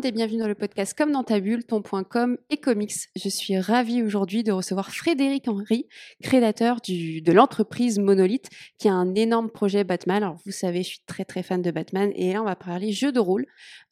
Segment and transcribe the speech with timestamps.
[0.00, 2.94] Monde et bienvenue dans le podcast Comme dans ta bulle, ton.com et comics.
[3.22, 5.88] Je suis ravie aujourd'hui de recevoir Frédéric Henry,
[6.22, 8.48] créateur du, de l'entreprise Monolith,
[8.78, 10.22] qui a un énorme projet Batman.
[10.22, 12.92] Alors vous savez, je suis très très fan de Batman et là on va parler
[12.92, 13.44] jeu de rôle.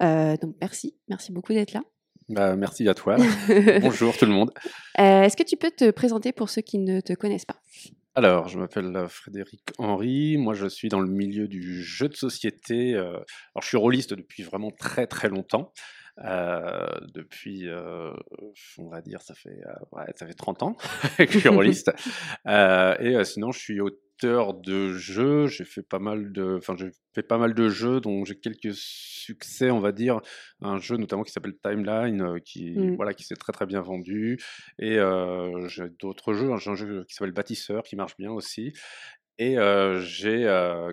[0.02, 1.82] Euh, donc merci, merci beaucoup d'être là.
[2.30, 3.16] Bah, merci à toi.
[3.82, 4.50] Bonjour tout le monde.
[4.98, 7.60] Euh, Est-ce que tu peux te présenter pour ceux qui ne te connaissent pas?
[8.14, 10.38] Alors, je m'appelle euh, Frédéric Henry.
[10.38, 12.96] Moi, je suis dans le milieu du jeu de société.
[12.96, 13.24] Alors,
[13.60, 15.74] je suis rôliste depuis vraiment très très longtemps.
[16.24, 18.12] Euh, depuis, euh,
[18.78, 20.74] on va dire, ça fait, euh, ouais, ça fait 30 ans
[21.18, 21.92] que je suis rôliste.
[22.46, 25.46] Et sinon, je suis auteur de jeux.
[25.46, 28.74] J'ai fait pas mal de, enfin, j'ai fait pas mal de jeux, dont j'ai quelques
[28.74, 30.20] succès, on va dire.
[30.60, 32.96] Un jeu notamment qui s'appelle Timeline, qui, Mm.
[32.96, 34.38] voilà, qui s'est très très bien vendu.
[34.80, 34.98] Et
[35.68, 36.50] j'ai d'autres jeux.
[36.58, 38.72] J'ai un jeu qui s'appelle Bâtisseur, qui marche bien aussi.
[39.38, 39.56] Et
[40.00, 40.46] j'ai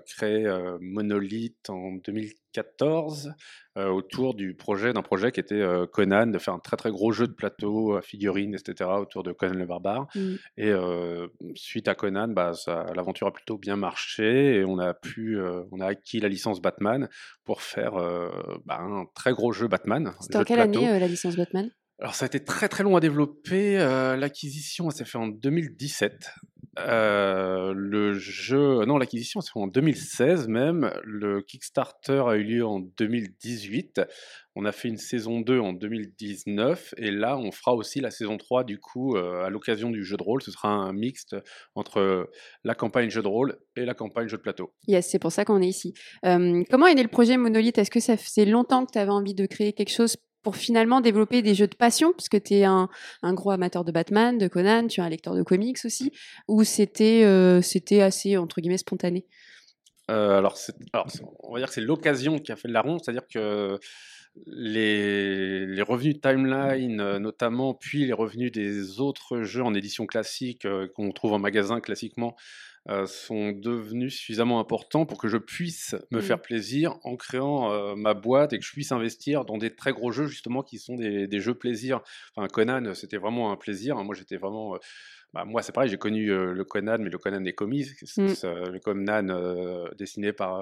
[0.06, 0.48] créé
[0.80, 3.34] Monolith en 2014
[3.78, 7.12] euh, autour du projet d'un projet qui était Conan, de faire un très très gros
[7.12, 8.90] jeu de plateau, à figurines, etc.
[8.98, 10.08] autour de Conan le barbare.
[10.16, 10.36] Mm.
[10.58, 10.72] Et
[11.56, 12.52] suite à Conan, bah,
[12.96, 15.40] l'aventure a plutôt bien marché et on a pu,
[15.72, 17.10] on a acquis la licence Batman
[17.44, 17.94] pour faire
[18.66, 20.14] bah, un très gros jeu Batman.
[20.22, 21.72] C'était en quelle année la licence Batman?
[22.00, 23.80] Alors ça a été très très long à développer.
[23.80, 26.30] euh, L'acquisition s'est fait en 2017.
[26.80, 30.92] Euh, le jeu, non, l'acquisition fait en 2016 même.
[31.04, 34.02] Le Kickstarter a eu lieu en 2018.
[34.56, 38.38] On a fait une saison 2 en 2019 et là on fera aussi la saison
[38.38, 40.42] 3 du coup euh, à l'occasion du jeu de rôle.
[40.42, 41.36] Ce sera un mixte
[41.76, 42.30] entre
[42.64, 44.74] la campagne jeu de rôle et la campagne jeu de plateau.
[44.88, 45.94] Yes, c'est pour ça qu'on est ici.
[46.26, 49.12] Euh, comment est né le projet Monolith Est-ce que ça faisait longtemps que tu avais
[49.12, 52.54] envie de créer quelque chose pour finalement développer des jeux de passion Parce que tu
[52.54, 52.88] es un,
[53.24, 56.12] gros amateur de Batman, de Conan, tu es un lecteur de comics aussi.
[56.48, 59.26] Ou c'était euh, c'était assez, entre guillemets, spontané?
[60.12, 60.56] Euh, alors,
[61.40, 63.80] on va dire que c'est l'occasion qui a fait le larron, c'est-à-dire que
[64.46, 70.06] les, les revenus de Timeline, euh, notamment, puis les revenus des autres jeux en édition
[70.06, 72.36] classique qu'on trouve en magasin classiquement,
[72.90, 76.22] euh, sont devenus suffisamment importants pour que je puisse me Mm.
[76.22, 79.92] faire plaisir en créant euh, ma boîte et que je puisse investir dans des très
[79.92, 82.02] gros jeux, justement, qui sont des, des jeux plaisir.
[82.36, 83.96] Enfin, Conan, c'était vraiment un plaisir.
[83.98, 84.78] Moi, j'étais vraiment.
[85.36, 87.88] Bah, moi, c'est pareil, j'ai connu euh, le Conan, mais le Conan des comics,
[88.18, 88.28] Mm.
[88.46, 90.62] euh, le Conan euh, dessiné par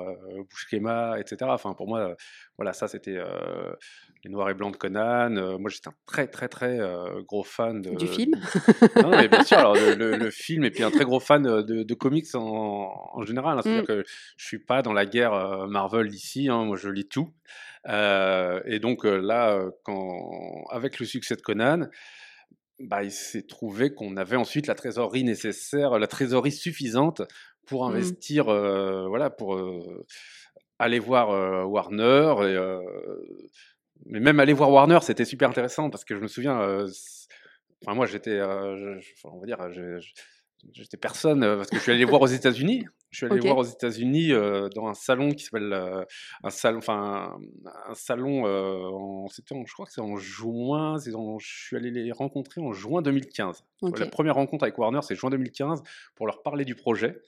[0.49, 1.37] Buscema, etc.
[1.53, 2.15] Enfin, pour moi,
[2.57, 3.17] voilà, ça, c'était
[4.23, 5.29] les noirs et blancs de Conan.
[5.59, 6.79] Moi, j'étais un très, très, très
[7.27, 8.33] gros fan de, du film?
[9.03, 11.43] Non, mais bien sûr, alors le, le- le film, et puis un très gros fan
[11.43, 13.57] de, de comics en, en général.
[13.57, 13.61] hein.
[13.61, 14.01] C'est-à-dire Mm.
[14.01, 14.03] que
[14.37, 17.29] je suis pas dans la guerre Marvel ici, hein, moi je lis tout.
[17.87, 21.87] Et donc là, quand, avec le succès de Conan,
[22.79, 27.21] bah, il s'est trouvé qu'on avait ensuite la trésorerie nécessaire, la trésorerie suffisante
[27.65, 27.91] pour Mm.
[27.91, 30.05] investir, euh, voilà, pour euh,
[30.79, 32.35] aller voir euh, Warner.
[32.43, 32.79] Et,
[34.05, 36.57] mais même aller voir Warner, c'était super intéressant parce que je me souviens,
[37.85, 39.59] enfin moi j'étais, on va dire,
[40.71, 42.85] j'étais personne euh, parce que je suis allé voir aux États-Unis.
[43.11, 46.03] Je suis allé voir aux États-Unis euh, dans un salon qui s'appelle euh,
[46.43, 47.35] un salon, enfin
[47.65, 48.47] un, un salon.
[48.47, 50.97] euh, en, c'était, je crois que c'est en juin.
[50.99, 53.63] c'est en- je suis allé les rencontrer en juin 2015.
[53.81, 53.99] Ok.
[53.99, 55.83] La première rencontre avec Warner, c'est juin 2015
[56.15, 57.19] pour leur parler du projet.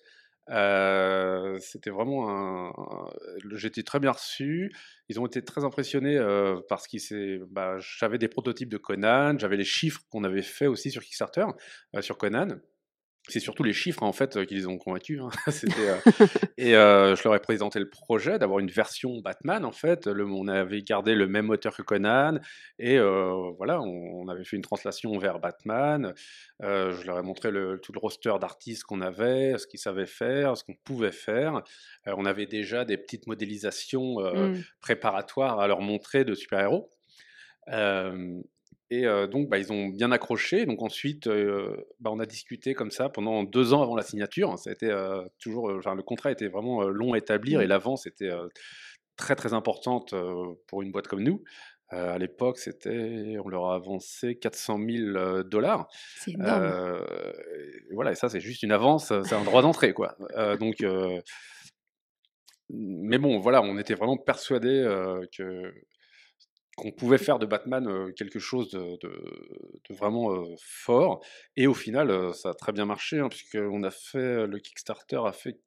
[0.50, 3.10] Euh, c'était vraiment un, un-
[3.56, 4.72] j'étais très bien reçu.
[5.10, 9.58] Ils ont été très impressionnés euh, parce que bah, j'avais des prototypes de Conan, j'avais
[9.58, 11.46] les chiffres qu'on avait fait aussi sur Kickstarter
[11.96, 12.48] euh, sur Conan.
[13.28, 15.20] C'est surtout les chiffres en fait euh, qui les ont convaincus.
[15.22, 15.30] hein.
[15.80, 15.98] Euh,
[16.58, 20.06] et euh, je leur ai présenté le projet d'avoir une version Batman en fait.
[20.08, 22.40] Le, on avait gardé le même moteur que Conan
[22.78, 26.14] et euh, voilà, on, on avait fait une translation vers Batman.
[26.62, 30.56] Je leur ai montré le, tout le roster d'artistes qu'on avait, ce qu'ils savaient faire,
[30.56, 31.62] ce qu'on pouvait faire.
[32.06, 34.62] On avait déjà des petites modélisations Mm.
[34.82, 36.92] préparatoires à leur montrer de super-héros.
[37.72, 38.42] Euh,
[38.90, 40.66] et euh, donc, bah, ils ont bien accroché.
[40.66, 44.58] Donc ensuite, euh, bah, on a discuté comme ça pendant deux ans avant la signature.
[44.60, 47.70] Ça a été euh, toujours, enfin, le contrat était vraiment long à établir et Mm.
[47.70, 48.32] l'avance était
[49.16, 50.14] très très importante
[50.68, 51.44] pour une boîte comme nous.
[51.90, 55.88] À l'époque, c'était, on leur a avancé 400 000 euh, dollars.
[56.18, 57.00] C'est énorme.
[57.90, 60.18] Et voilà, et ça, c'est juste une avance, c'est un droit d'entrée, quoi.
[60.60, 60.84] Donc,
[62.70, 65.74] mais bon, voilà, on était vraiment persuadés euh, que
[66.76, 71.24] qu'on pouvait faire de Batman quelque chose de, de- de vraiment fort.
[71.56, 75.32] Et au final, ça a très bien marché, hein, puisqu'on a fait le Kickstarter a
[75.32, 75.60] fait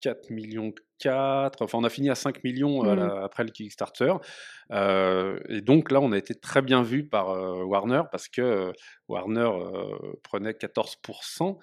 [0.00, 2.98] 4 millions 4, enfin on a fini à 5 millions Mmh.
[3.22, 4.14] après le Kickstarter.
[4.72, 8.40] Euh, et donc là, on a été très bien vu par euh, Warner parce que
[8.42, 8.72] euh,
[9.08, 9.50] Warner
[10.22, 11.58] prenait 14%.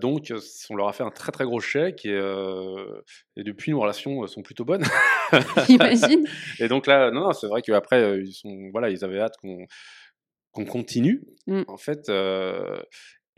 [0.00, 0.32] donc
[0.70, 2.18] on leur a fait un très très gros chèque et,
[3.36, 4.84] et depuis nos relations sont plutôt bonnes.
[5.66, 6.26] J'imagine.
[6.58, 9.66] et donc là, non, non c'est vrai qu'après, ils, sont, voilà, ils avaient hâte qu'on
[10.52, 11.62] qu'on continue, Mmh.
[11.68, 12.10] en fait.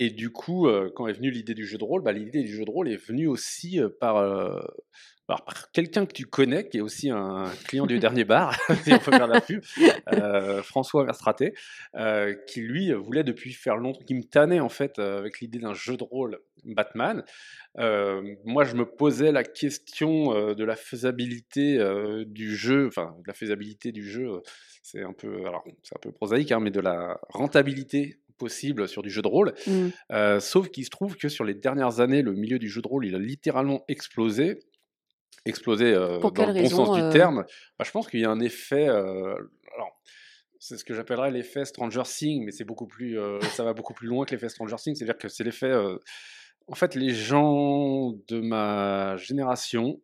[0.03, 2.65] Et du coup, quand est venue l'idée du jeu de rôle, bah, l'idée du jeu
[2.65, 4.17] de rôle est venue aussi par,
[5.29, 8.93] alors, par quelqu'un que tu connais, qui est aussi un client du dernier bar, si
[8.93, 9.63] on peut faire la pub,
[10.65, 11.55] François Verstraté,
[12.49, 15.97] qui lui voulait depuis faire longtemps, qui me tannait en fait avec l'idée d'un jeu
[15.97, 17.23] de rôle Batman.
[17.77, 21.79] moi, je me posais la question de la faisabilité
[22.27, 24.43] du jeu, enfin, de la faisabilité du jeu,
[24.83, 29.03] c'est un peu, alors, c'est un peu prosaïque, hein, mais de la rentabilité possible sur
[29.03, 29.55] du jeu de rôle.
[29.67, 30.41] Mmh.
[30.41, 33.07] sauf qu'il se trouve que sur les dernières années, le milieu du jeu de rôle,
[33.07, 34.59] il a littéralement explosé
[35.45, 37.45] explosé dans le bon sens du terme.
[37.79, 38.89] Bah, je pense qu'il y a un effet.
[38.89, 40.01] alors,
[40.59, 43.19] c'est ce que j'appellerais l'effet Stranger Things, mais c'est beaucoup plus,
[43.55, 44.97] ça va beaucoup plus loin que l'effet Stranger Things.
[44.97, 45.73] C'est-à-dire que c'est l'effet.
[46.67, 50.01] en fait, les gens de ma génération,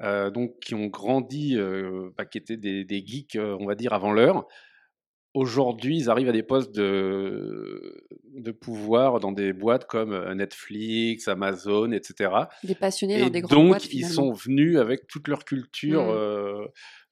[0.00, 1.56] donc qui ont grandi,
[2.16, 4.46] bah, qui étaient des, des geeks, on va dire avant l'heure,
[5.36, 11.28] aujourd'hui, ils arrivent à des postes de, de pouvoir dans des boîtes comme euh, Netflix,
[11.28, 12.30] Amazon, etc.
[12.64, 13.82] Des passionnés dans des grandes donc, boîtes.
[13.82, 16.10] Donc, ils sont venus avec toute leur culture mmh.
[16.10, 16.66] euh,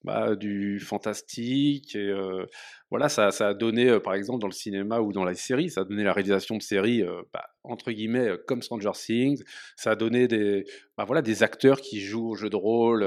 [0.05, 1.95] bah, du fantastique.
[1.97, 2.47] Et euh,
[2.91, 5.83] voilà, ça, ça, a donné, par exemple, dans le cinéma ou dans la série, ça
[5.83, 9.43] a donné la réalisation de séries, bah, entre guillemets, comme Stranger Things.
[9.77, 10.65] Ça a donné des,
[10.97, 13.07] bah, voilà, des acteurs qui jouent au jeu de rôle,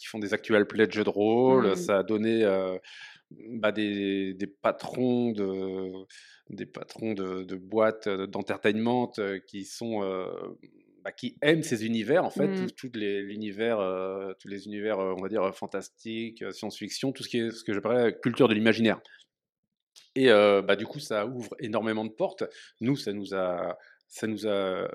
[0.00, 1.70] qui font des actual plays de jeux de rôle.
[1.70, 1.76] Mmh.
[1.76, 2.44] Ça a donné
[3.50, 5.90] bah, des, des, patrons de
[6.50, 9.12] des patrons de, de boîtes d'entertainment
[9.46, 10.00] qui sont
[11.02, 12.70] bah, qui aiment ces univers en fait mmh.
[12.72, 13.78] tous les l'univers
[14.40, 18.18] tous les univers on va dire fantastiques science-fiction tout ce qui est ce que j'appellerais
[18.20, 19.00] culture de l'imaginaire.
[20.14, 22.44] Et bah, du coup ça ouvre énormément de portes.
[22.80, 23.76] Nous ça nous a
[24.08, 24.88] ça nous a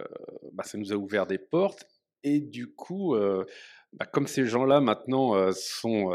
[0.54, 1.86] bah, ça nous a ouvert des portes.
[2.24, 3.16] Et du coup
[3.94, 6.12] bah, comme ces gens-là maintenant sont,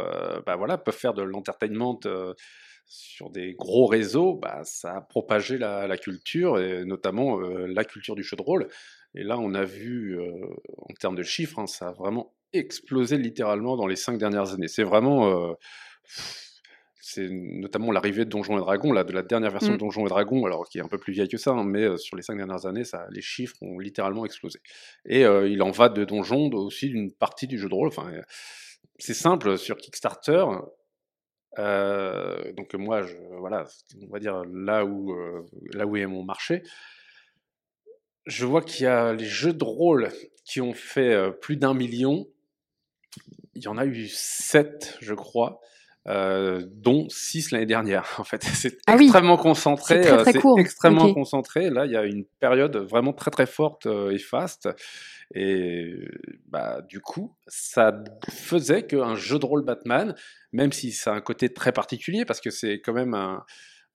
[0.47, 1.99] bah, voilà, peuvent faire de l'entertainment
[2.87, 8.23] sur des gros réseaux, bah, ça a propagé la, culture et notamment la culture du
[8.23, 8.69] jeu de rôle.
[9.15, 10.19] Et là, on a vu
[10.79, 14.69] en termes de chiffres, hein, ça a vraiment explosé littéralement dans les cinq dernières années.
[14.69, 15.57] C'est vraiment
[17.07, 19.79] c'est notamment l'arrivée de Donjons et Dragons, là, de la dernière version de mmh.
[19.79, 22.17] Donjons et Dragons, alors qui est un peu plus vieille que ça, hein, mais sur
[22.17, 24.59] les cinq dernières années, ça, les chiffres ont littéralement explosé.
[25.05, 27.89] Et il en va de Donjons aussi d'une partie du jeu de rôle.
[27.89, 28.11] Enfin,
[28.99, 30.47] c'est simple sur Kickstarter.
[31.59, 33.65] donc moi, je, voilà,
[34.01, 35.15] on va dire là où
[35.75, 36.63] là où est mon marché.
[38.25, 40.09] Je vois qu'il y a les jeux de rôle
[40.47, 42.27] qui ont fait plus d'un million.
[43.55, 45.61] Il y en a eu sept, je crois.
[46.07, 48.05] Euh, dont 6 l'année dernière.
[48.19, 50.03] En fait, c'est ah extrêmement concentré.
[50.03, 51.71] C'est très, euh, extrêmement concentré.
[51.71, 54.69] Là, il y a une période vraiment très très forte euh, et faste.
[55.35, 55.95] Et
[56.49, 57.95] bah, du coup, ça
[58.31, 60.15] faisait qu'un jeu de rôle Batman,
[60.53, 63.43] même si ça a un côté très particulier, parce que c'est quand même un,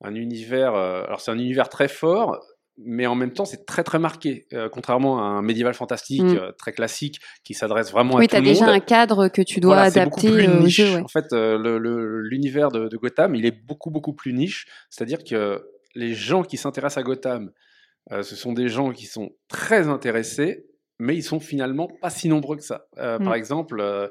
[0.02, 0.74] un univers.
[0.74, 2.40] alors, c'est un univers très fort,
[2.82, 6.38] mais en même temps, c'est très très marqué, euh, contrairement à un médiéval fantastique mm.
[6.38, 8.48] euh, très classique qui s'adresse vraiment à tout le monde.
[8.48, 10.98] Oui, tu as déjà un cadre que tu dois adapter euh, au jeu.
[10.98, 14.66] En fait, l'univers de, de, Gotham, il est beaucoup beaucoup plus niche.
[14.90, 17.52] C'est-à-dire que les gens qui s'intéressent à Gotham,
[18.12, 20.66] ce sont des gens qui sont très intéressés,
[21.00, 22.88] mais ils sont finalement pas si nombreux que ça.
[22.96, 23.34] Par mm.
[23.34, 24.10] exemple,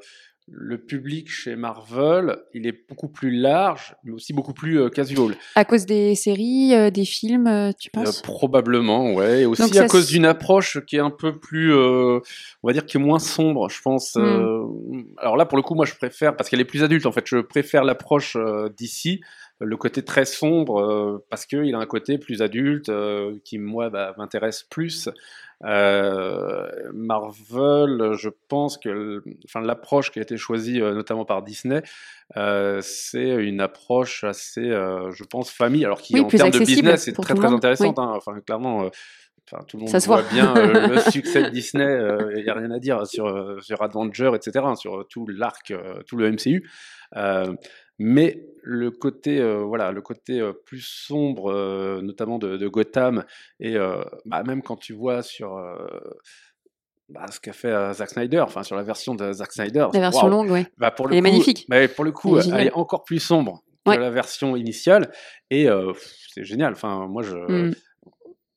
[0.51, 5.35] le public chez Marvel, il est beaucoup plus large, mais aussi beaucoup plus euh, casual.
[5.55, 8.21] À cause des séries, euh, des films, euh, tu penses?
[8.21, 9.41] Probablement, ouais.
[9.41, 12.21] Et aussi à cause d'une approche qui est un peu plus, on
[12.63, 14.15] va dire, qui est moins sombre, je pense.
[14.15, 15.03] Hmm.
[15.17, 17.25] alors là, pour le coup, moi, je préfère, parce qu'elle est plus adulte, en fait,
[17.25, 18.37] je préfère l'approche
[18.77, 19.21] d'ici,
[19.59, 22.91] le côté très sombre, parce qu'il a un côté plus adulte,
[23.43, 25.09] qui, moi, bah, m'intéresse plus.
[25.65, 31.81] Euh, Marvel, je pense que enfin, l'approche qui a été choisie euh, notamment par Disney,
[32.37, 37.13] euh, c'est une approche assez, je pense, famille, alors qui en termes de business c'est
[37.13, 37.99] très très intéressante.
[37.99, 38.13] Hein.
[38.15, 38.89] enfin, clairement.
[39.51, 41.99] Enfin, tout le monde voit, bien le succès de Disney,
[42.37, 45.73] il n'y a rien à dire sur, sur Avenger, etc., hein, sur tout l'arc,
[46.05, 46.69] tout le MCU.
[47.99, 53.23] Mais le côté, voilà, le côté plus sombre, notamment de, Gotham,
[53.59, 53.75] et
[54.25, 55.57] bah, même quand tu vois sur
[57.09, 59.87] bah, ce qu'a fait Zack Snyder, enfin sur la version de Zack Snyder.
[59.93, 60.65] La version longue, oui.
[60.77, 61.65] Bah, pour le elle est magnifique.
[61.67, 65.11] Bah, pour le coup, elle est, encore plus sombre que la version initiale,
[65.49, 65.67] et
[66.33, 66.73] c'est génial.
[66.73, 67.35] Enfin, moi, je.
[67.35, 67.75] Mmh.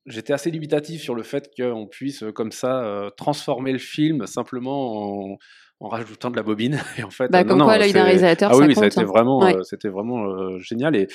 [0.06, 5.38] j'étais assez limitatif sur le fait qu'on puisse comme ça transformer le film simplement en,
[5.82, 6.80] en rajoutant de la bobine.
[6.98, 8.86] Et en fait, bah, comme quoi l'œil d'un réalisateur, ah, ça oui, compte, ça a
[8.86, 9.04] été hein.
[9.04, 9.56] vraiment, Ouais.
[9.56, 10.96] euh, c'était vraiment euh, génial.
[10.96, 11.08] Et,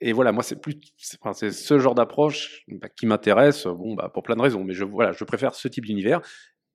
[0.00, 3.66] et voilà, moi, c'est plus, c'est enfin, c'est ce genre d'approche bah, qui m'intéresse.
[3.66, 6.20] Bon, bah, pour plein de raisons, mais je, voilà, je préfère ce type d'univers.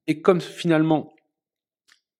[0.08, 1.14] Et comme finalement,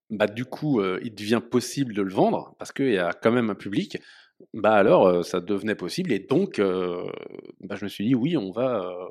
[0.10, 3.32] bah, du coup, euh, il devient possible de le vendre parce qu'il y a quand
[3.32, 3.98] même un public.
[4.54, 7.04] Bah alors, euh, ça devenait possible et donc, euh,
[7.60, 9.06] bah, je me suis dit oui, on va, euh,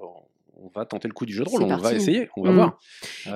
[0.62, 2.54] on va tenter le coup du jeu de rôle, on va essayer, on va Mm.
[2.54, 2.78] voir.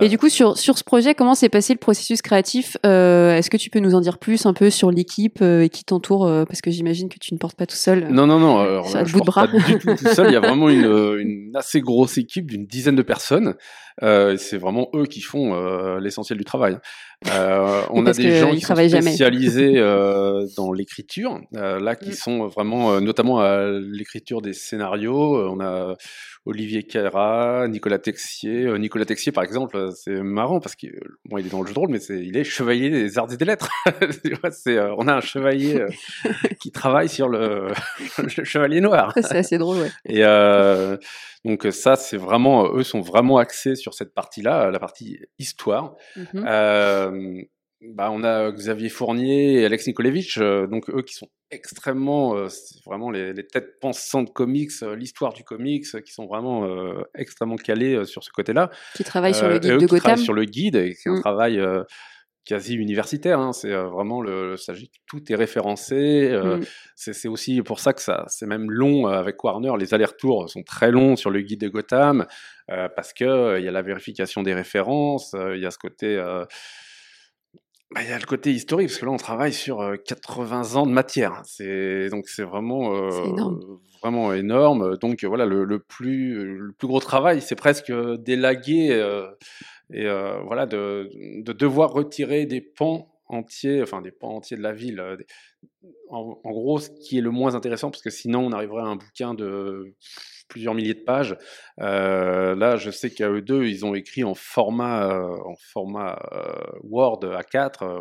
[0.02, 3.48] Et du coup, sur, sur ce projet, comment s'est passé le processus créatif Euh, Est-ce
[3.50, 6.26] que tu peux nous en dire plus un peu sur l'équipe euh, et qui t'entoure
[6.26, 8.08] euh, Parce que j'imagine que tu ne portes pas tout seul.
[8.10, 8.58] Non, non, non.
[8.58, 9.46] Alors, je bout de bras.
[9.48, 10.26] pas du tout tout seul.
[10.28, 13.54] Il y a vraiment une, euh, une assez grosse équipe d'une dizaine de personnes.
[14.02, 16.78] Euh, c'est vraiment eux qui font euh, l'essentiel du travail.
[17.32, 22.12] Euh, on a des gens qui sont spécialisés euh, dans l'écriture, euh, là qui Mm.
[22.12, 25.36] sont vraiment, euh, notamment à l'écriture des scénarios.
[25.36, 25.94] Euh, On a
[26.46, 28.66] Olivier Cara, Nicolas Texier.
[28.66, 30.92] Euh, Nicolas Texier, par exemple, euh, c'est marrant parce qu'il
[31.24, 33.32] bon, il est dans le jeu de rôle, mais c'est, il est chevalier des arts
[33.32, 33.70] et des lettres.
[34.52, 35.88] C'est, euh, on a un chevalier euh,
[36.60, 37.68] qui travaille sur le,
[38.18, 39.12] le chevalier noir.
[39.16, 39.90] c'est assez drôle, ouais.
[40.04, 40.96] Et euh,
[41.44, 45.94] donc ça, c'est vraiment, eux sont vraiment axés sur cette partie-là, la partie histoire.
[46.16, 46.44] Mhm.
[46.46, 47.42] Euh,
[47.92, 52.48] bah, on a Xavier Fournier et Alex Nikolevitch, euh, donc eux qui sont extrêmement, euh,
[52.86, 57.02] vraiment les, les têtes pensantes comics, euh, l'histoire du comics, euh, qui sont vraiment euh,
[57.14, 58.70] extrêmement calés euh, sur ce côté-là.
[58.94, 60.24] Qui travaille sur Euh, le et guide eux de qui travaillent Gotham.
[60.24, 61.20] sur le guide, et c'est un Mm.
[61.20, 61.82] travail euh,
[62.46, 63.38] quasi universitaire.
[63.40, 63.52] hein.
[63.52, 66.30] C'est euh, vraiment le, le s'agit tout est référencé.
[66.30, 66.64] euh, Mm.
[66.96, 69.72] c'est aussi pour ça que ça, c'est même long euh, avec Warner.
[69.78, 72.26] Les allers-retours sont très longs sur le guide de Gotham
[72.70, 75.32] euh, parce que euh, il y a la vérification des références.
[75.34, 76.16] euh, Il y a ce côté.
[77.94, 79.96] Euh, bah, il y a le côté historique parce que là on travaille sur euh,
[79.96, 81.42] 80 ans de matière.
[81.44, 83.60] C'est donc c'est vraiment euh, énorme.
[84.02, 84.96] vraiment énorme.
[84.98, 89.26] Donc euh, voilà le, le plus le plus gros travail c'est presque euh, d'élaguer euh,
[89.92, 91.10] et euh, voilà de,
[91.42, 95.02] de devoir retirer des pans entiers, enfin des pans entiers de la ville.
[95.18, 95.26] des-
[96.10, 98.86] en, en gros, ce qui est le moins intéressant, parce que sinon on arriverait à
[98.86, 99.94] un bouquin de
[100.48, 101.36] plusieurs milliers de pages.
[101.80, 106.18] Euh, là, je sais qu'à eux deux, ils ont écrit en format, euh, en format
[106.32, 107.82] euh, Word A4.
[107.82, 107.98] euh,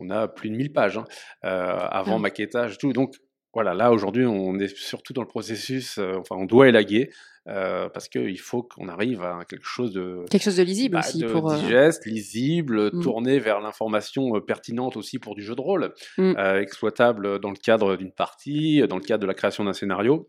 [0.00, 1.04] on a plus de 1000 pages hein,
[1.42, 2.18] avant Ah.
[2.20, 2.92] maquettage, tout.
[2.92, 3.14] Donc
[3.54, 5.98] voilà, là aujourd'hui, on est surtout dans le processus.
[5.98, 7.10] euh, enfin, on doit élaguer
[7.48, 11.00] euh, parce qu'il faut qu'on arrive à quelque chose de Quelque chose de lisible bah,
[11.00, 11.50] aussi de pour.
[11.50, 13.00] euh, digeste, lisible, Mm.
[13.02, 16.34] tourné vers l'information euh, pertinente aussi pour du jeu de rôle, Mm.
[16.36, 20.28] euh, exploitable dans le cadre d'une partie, dans le cadre de la création d'un scénario.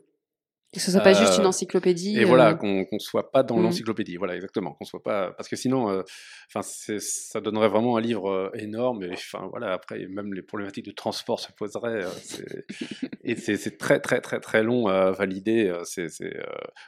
[0.71, 2.19] Que ce soit pas juste une Euh, encyclopédie.
[2.19, 3.63] Et voilà, euh, qu'on qu'on soit pas dans Mm.
[3.63, 4.17] l'encyclopédie.
[4.17, 4.73] Voilà, exactement.
[4.73, 6.03] Qu'on soit pas, parce que sinon, euh,
[6.47, 9.03] enfin, ça donnerait vraiment un livre énorme.
[9.03, 12.03] Et enfin, voilà, après, même les problématiques de transport se poseraient.
[13.23, 15.73] et c'est très, très, très, très long à valider.
[15.85, 16.07] C'est,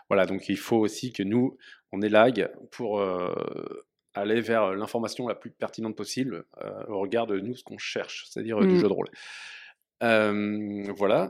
[0.09, 1.57] voilà, donc il faut aussi que nous,
[1.91, 3.01] on élague pour
[4.13, 8.25] aller vers l'information la plus pertinente possible euh, au regard de nous ce qu'on cherche,
[8.29, 8.75] c'est-à-dire du Mm.
[8.75, 9.07] jeu de rôle.
[10.03, 11.29] Euh, voilà.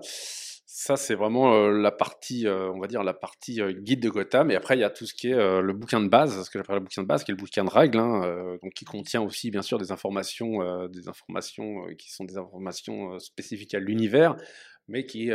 [0.73, 4.09] Ça, c'est vraiment euh, la partie, euh, on va dire, la partie euh, guide de
[4.09, 4.51] Gotham.
[4.51, 6.59] Et après, il y a tout ce qui est le bouquin de base, ce que
[6.59, 9.21] j'appelle le bouquin de base, qui est le bouquin de règles, hein, donc qui contient
[9.21, 14.37] aussi, bien sûr, des informations, des informations qui sont des informations spécifiques à l'univers,
[14.87, 15.29] mais qui,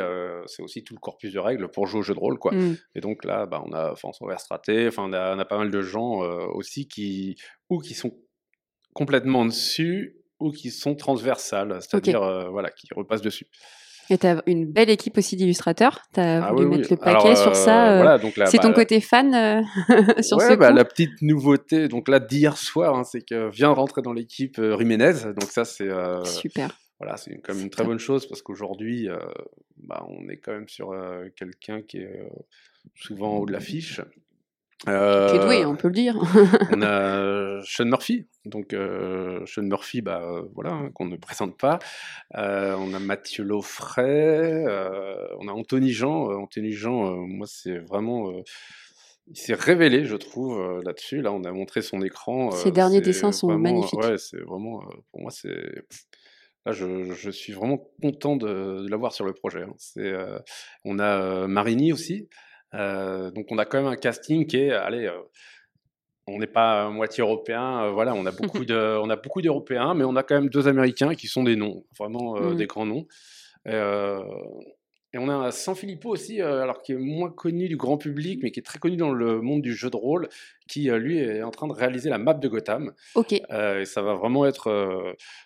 [0.46, 2.52] c'est aussi tout le corpus de règles pour jouer au jeu de rôle, quoi.
[2.54, 2.78] mm.
[2.94, 5.70] Et donc là, bah, on a François Verstraté, enfin, on a, on a pas mal
[5.70, 6.20] de gens
[6.54, 7.36] aussi qui,
[7.68, 8.16] ou qui sont
[8.94, 13.48] complètement dessus, ou qui sont transversales, c'est-à-dire, voilà, qui repassent dessus.
[14.08, 16.02] Et t'as une belle équipe aussi d'illustrateurs.
[16.12, 16.96] T'as Ah voulu oui, mettre oui.
[16.98, 17.92] le paquet Alors, sur euh, ça.
[17.92, 19.62] euh, voilà, donc là, c'est bah, ton côté fan euh,
[20.22, 23.50] sur ouais, ce bah, coup la petite nouveauté, donc là d'hier soir, hein, c'est que
[23.50, 25.12] vient rentrer dans l'équipe Jiménez.
[25.38, 25.88] Donc ça, c'est
[26.24, 26.78] Super.
[27.00, 29.08] voilà, c'est quand même une très bonne chose parce qu'aujourd'hui,
[29.76, 30.94] bah, on est quand même sur
[31.36, 32.22] quelqu'un qui est
[32.94, 34.00] souvent en haut de l'affiche.
[34.86, 36.16] Qui est doué, Euh, on peut le dire.
[36.72, 41.58] on a Sean Murphy, donc euh, Sean Murphy, bah euh, voilà, hein, qu'on ne présente
[41.58, 41.78] pas.
[42.36, 46.30] Euh, on a Mathieu Laufray, euh, on a Anthony Jean.
[46.30, 48.42] Euh, Anthony Jean, euh, moi c'est vraiment, euh,
[49.28, 51.20] il s'est révélé, je trouve, euh, là-dessus.
[51.20, 52.52] Là, on a montré son écran.
[52.52, 53.98] Ses euh, derniers dessins sont vraiment, magnifiques.
[54.00, 55.84] Ouais, c'est vraiment, euh, pour moi c'est.
[56.64, 59.62] Là, je, je suis vraiment content de, de l'avoir sur le projet.
[59.62, 59.72] hein.
[59.98, 60.38] Euh,
[60.84, 62.28] on a euh, Marini aussi.
[62.76, 65.18] Euh, donc on a quand même un casting qui est, allez, euh,
[66.26, 69.94] on n'est pas moitié européen, euh, voilà, on a beaucoup de, on a beaucoup d'Européens,
[69.94, 73.06] mais on a quand même deux Américains qui sont des noms, vraiment des grands noms.
[75.16, 77.96] Et on a un San Filippo aussi, euh, alors qui est moins connu du grand
[77.96, 80.28] public, mais qui est très connu dans le monde du jeu de rôle,
[80.68, 82.92] qui euh, lui est en train de réaliser la map de Gotham.
[83.14, 83.34] Ok.
[83.50, 84.68] Euh, et ça va vraiment être.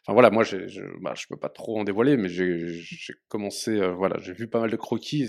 [0.03, 0.57] Enfin voilà, moi je,
[1.01, 4.71] bah, je peux pas trop en dévoiler, mais j'ai commencé, voilà, j'ai vu pas mal
[4.71, 5.29] de croquis.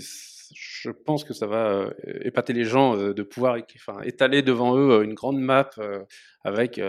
[0.82, 1.90] Je pense que ça va
[2.22, 5.70] épater les gens de pouvoir enfin, étaler devant eux une grande map
[6.42, 6.80] avec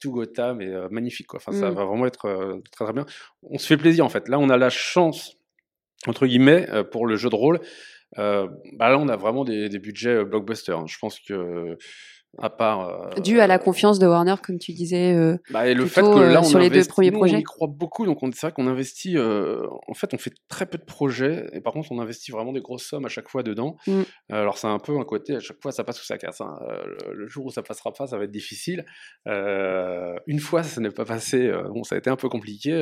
[0.00, 1.28] tout Gotham et magnifique.
[1.28, 1.38] Quoi.
[1.38, 1.74] Enfin, ça mmh.
[1.74, 3.06] va vraiment être très très bien.
[3.42, 4.28] On se fait plaisir en fait.
[4.28, 5.36] Là, on a la chance
[6.06, 7.60] entre guillemets pour le jeu de rôle.
[8.16, 8.48] bah
[8.80, 10.72] là, on a vraiment des, des budgets blockbuster.
[10.72, 10.86] Hein.
[10.88, 11.76] Je pense que
[12.36, 15.74] à part euh, dû à la confiance de Warner comme tu disais euh, bah, et
[15.74, 18.04] le fait que là euh, on sur les deux premiers projets on y croit beaucoup
[18.04, 21.60] donc c'est vrai qu'on investit euh, en fait on fait très peu de projets et
[21.60, 24.02] par contre on investit vraiment des grosses sommes à chaque fois dedans mm.
[24.28, 26.58] alors c'est un peu un côté à chaque fois ça passe ou ça casse hein.
[27.12, 28.84] le, jour où ça passera pas ça va être difficile
[29.26, 32.72] une fois ça n'est pas passé bon ça a été un peu compliqué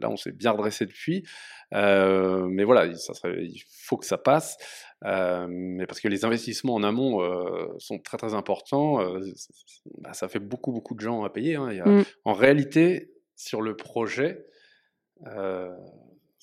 [0.00, 1.24] là on s'est bien redressé depuis
[1.72, 4.58] mais voilà ça serait, il faut que ça passe
[5.04, 9.20] euh, mais parce que les investissements en amont euh, sont très très importants, euh,
[9.98, 11.56] bah, ça fait beaucoup beaucoup de gens à payer.
[11.56, 11.70] Hein.
[11.84, 12.02] Mmh.
[12.24, 14.46] En réalité, sur le projet,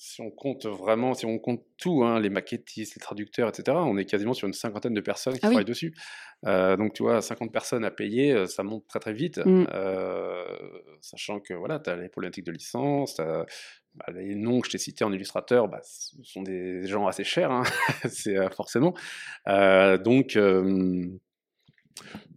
[0.02, 3.98] si on compte vraiment, si on compte tout, hein, les maquettistes, les traducteurs, etc., on
[3.98, 5.94] est quasiment sur une cinquantaine de personnes qui ah travaillent dessus.
[6.42, 9.66] donc tu vois, 50 personnes à payer, ça monte très très vite, mmh.
[11.02, 13.20] sachant que voilà, tu as les problématiques de licence,
[13.94, 17.24] bah, les noms que je t'ai cités en illustrateur, bah, ce sont des gens assez
[17.24, 17.64] chers, hein,
[18.08, 18.94] c'est euh, forcément.
[19.48, 20.38] Euh, donc,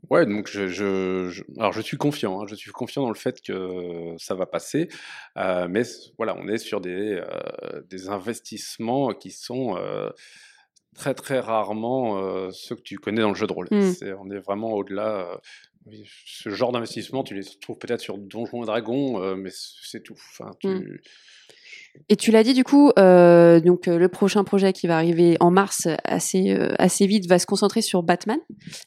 [0.10, 4.16] ouais, donc je, alors je suis confiant, hein, je suis confiant dans le fait que
[4.18, 4.90] ça va passer,
[5.38, 5.84] euh, mais
[6.18, 7.22] voilà, on est sur des,
[7.90, 9.78] des investissements qui sont
[10.96, 13.68] très très rarement ceux que tu connais dans le jeu de rôle.
[13.72, 13.94] Mmh.
[14.20, 15.40] on est vraiment au-delà.
[16.26, 20.14] ce genre d'investissement, tu les trouves peut-être sur Donjons et Dragons, mais c'est tout.
[20.14, 20.98] Enfin, tu, mmh.
[22.10, 25.38] Et tu l'as dit du coup, euh, donc euh, le prochain projet qui va arriver
[25.40, 28.40] en mars assez euh, assez vite va se concentrer sur Batman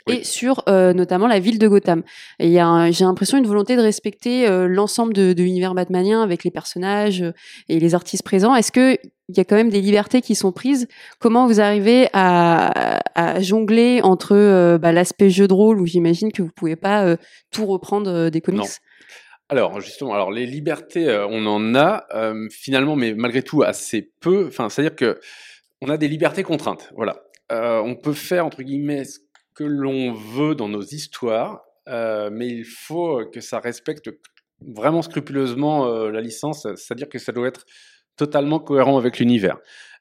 [0.06, 2.02] et sur notamment la ville de Gotham.
[2.38, 6.22] Et il y a, j'ai l'impression une volonté de respecter l'ensemble de, de l'univers batmanien
[6.22, 7.24] avec les personnages
[7.68, 8.54] et les artistes présents.
[8.54, 8.96] Est-ce que
[9.28, 10.86] il y a quand même des libertés qui sont prises?
[11.18, 16.42] Comment vous arrivez à, à jongler entre bah, l'aspect jeu de rôle où j'imagine que
[16.42, 17.16] vous pouvez pas
[17.50, 18.66] tout reprendre des comics?
[19.48, 24.10] Alors justement, alors les libertés, euh, on en a euh, finalement, mais malgré tout assez
[24.20, 24.46] peu.
[24.48, 25.20] Enfin, c'est-à-dire que
[25.80, 26.90] on a des libertés contraintes.
[26.96, 29.20] Voilà, euh, on peut faire entre guillemets ce
[29.54, 34.10] que l'on veut dans nos histoires, mais il faut que ça respecte
[34.60, 36.66] vraiment scrupuleusement la licence.
[36.74, 37.64] C'est-à-dire que ça doit être
[38.16, 39.58] totalement cohérent avec l'univers.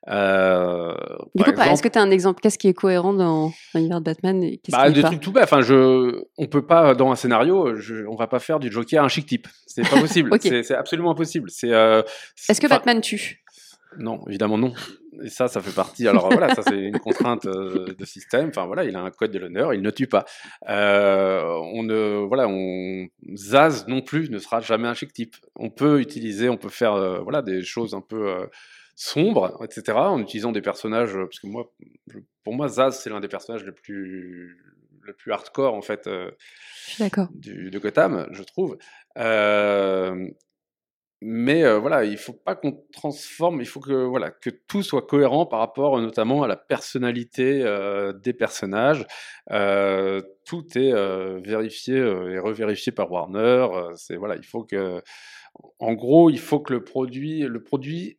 [0.07, 0.93] Euh,
[1.33, 4.05] du coup, est-ce que tu as un exemple Qu'est-ce qui est cohérent dans l'univers de
[4.05, 5.45] Batman et bah, Des trucs tout bêtes.
[5.45, 9.03] Enfin, je, on peut pas dans un scénario, je, on va pas faire du Joker
[9.03, 9.47] un chic type.
[9.65, 10.29] C'est pas possible.
[10.41, 11.49] C'est absolument impossible.
[11.49, 11.71] C'est.
[11.71, 12.03] Euh,
[12.49, 13.43] est-ce que Batman tue?
[13.97, 14.73] Non, évidemment non.
[15.23, 16.07] Et ça, ça fait partie.
[16.07, 18.49] Alors voilà, ça c'est une contrainte euh, de système.
[18.49, 20.25] Enfin voilà, il a un code de l'honneur, il ne tue pas.
[20.67, 25.35] Euh, on ne, voilà, on Zaz non plus ne sera jamais un chic type.
[25.55, 28.35] On peut utiliser, on peut faire, euh, voilà, des choses un peu
[28.95, 31.71] sombre, etc., en utilisant des personnages, parce que moi,
[32.43, 34.57] pour moi, Zaz, c'est l'un des personnages les plus,
[35.05, 36.31] le plus hardcore, en fait, euh,
[37.33, 38.77] du, de Gotham, je trouve.
[39.17, 40.29] Euh,
[41.21, 45.45] mais voilà, il faut pas qu'on transforme, il faut que voilà que tout soit cohérent
[45.45, 47.63] par rapport notamment à la personnalité
[48.21, 49.05] des personnages.
[49.47, 50.93] tout est
[51.41, 53.67] vérifié et revérifié par Warner.
[53.95, 55.01] c'est voilà, il faut que,
[55.79, 58.17] en gros, il faut que le produit, le produit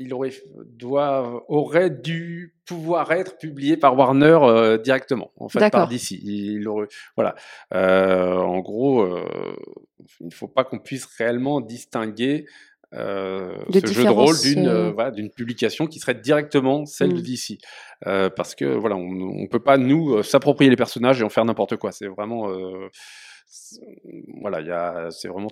[0.00, 0.32] il aurait,
[0.64, 6.12] doit, aurait dû pouvoir être publié par Warner euh, directement, en fait, par DC.
[6.12, 7.34] Il aurait, voilà.
[7.74, 9.22] Euh, en gros, euh,
[10.20, 12.46] il ne faut pas qu'on puisse réellement distinguer
[12.92, 17.22] ce jeu de rôle d'une voilà, d'une publication qui serait directement celle de mm.
[17.22, 17.58] DC,
[18.34, 21.76] parce que voilà, on ne peut pas nous s'approprier les personnages et en faire n'importe
[21.76, 21.92] quoi.
[21.92, 22.48] C'est vraiment,
[24.40, 25.50] voilà, il c'est vraiment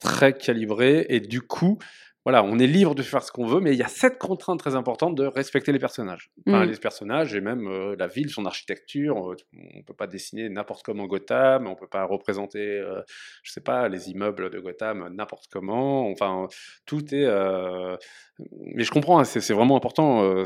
[0.00, 1.78] très calibré et du coup
[2.24, 4.58] voilà, on est libre de faire ce qu'on veut, mais il y a cette contrainte
[4.58, 6.30] très importante de respecter les personnages.
[6.46, 6.70] Enfin, mmh.
[6.70, 9.16] Les personnages et même euh, la ville, son architecture.
[9.16, 13.00] On ne peut pas dessiner n'importe comment Gotham, on ne peut pas représenter, euh,
[13.42, 16.10] je sais pas, les immeubles de Gotham n'importe comment.
[16.10, 16.46] Enfin,
[16.84, 17.24] tout est.
[17.24, 17.96] Euh,
[18.74, 20.42] mais je comprends, hein, c'est vraiment important.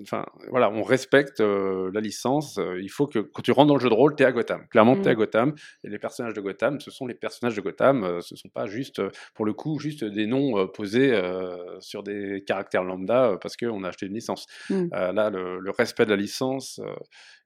[0.00, 2.60] enfin, voilà, on respecte la licence.
[2.80, 4.64] il faut que quand tu rentres dans le jeu de rôle, tu es à Gotham.
[4.68, 5.16] Clairement, tu es à mmh.
[5.16, 5.54] Gotham.
[5.82, 8.20] Et les personnages de Gotham, ce sont les personnages de Gotham.
[8.20, 9.02] ce ne sont pas juste,
[9.34, 13.84] pour le coup, juste des noms posés euh, sur des caractères lambda euh, parce qu'on
[13.84, 14.46] a acheté une licence.
[14.70, 14.88] Mmh.
[14.92, 16.80] Euh, là, le, respect de la licence,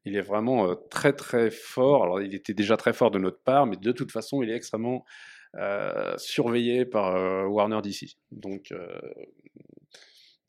[0.04, 2.04] il est vraiment très très fort.
[2.04, 4.56] Alors, il était déjà très fort de notre part, mais de toute façon, il est
[4.56, 5.04] extrêmement
[6.18, 7.14] surveillé par
[7.50, 8.16] Warner DC.
[8.30, 8.74] Donc,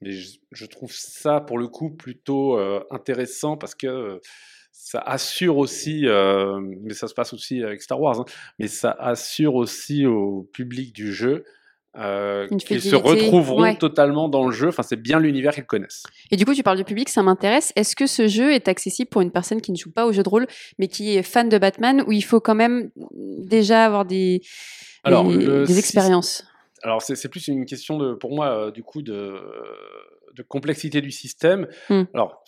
[0.02, 2.60] mais je, trouve ça pour le coup plutôt
[2.92, 4.20] intéressant parce que
[4.72, 8.26] ça assure aussi, mais ça se passe aussi avec Star Wars, hein,
[8.60, 11.46] mais ça assure aussi au public du jeu
[11.98, 13.76] euh, qu'ils se retrouveront ouais.
[13.76, 14.68] totalement dans le jeu.
[14.70, 16.04] Enfin, c'est bien l'univers qu'ils connaissent.
[16.32, 17.74] Et du coup, tu parles du public, ça m'intéresse.
[17.76, 20.24] Est-ce que ce jeu est accessible pour une personne qui ne joue pas au jeu
[20.24, 22.92] de rôle, mais qui est fan de Batman, ou il faut quand même
[23.40, 24.42] déjà avoir des,
[25.04, 26.46] Alors, des, le des syst- expériences?
[26.84, 29.36] Alors, c'est plus une question de, pour moi, euh, du coup, de,
[30.36, 31.68] de complexité du système.
[31.90, 32.04] Hmm.
[32.14, 32.44] Alors,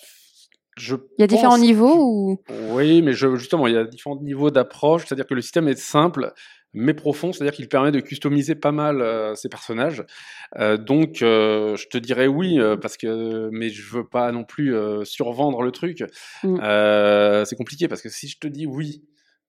[0.77, 2.41] je Il y a différents niveaux ou?
[2.71, 5.05] Oui, mais je- justement, il y a différents niveaux d'approche.
[5.05, 6.31] C'est-à-dire que le système est simple,
[6.73, 7.33] mais profond.
[7.33, 10.03] C'est-à-dire qu'il permet de customiser pas mal euh, ses personnages.
[10.57, 14.43] Euh, donc, euh, je te dirais oui, euh, parce que, mais je veux pas non
[14.43, 16.03] plus survendre le truc.
[16.43, 17.45] Mm.
[17.45, 19.03] C'est compliqué parce que si je te dis oui.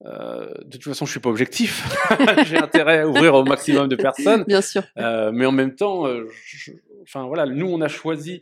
[0.04, 1.86] de toute façon, je suis pas objectif.
[2.46, 4.44] J'ai intérêt à ouvrir au maximum de personnes.
[4.46, 4.82] Bien sûr.
[4.96, 8.40] Mais en même temps, je- enfin voilà, nous on a choisi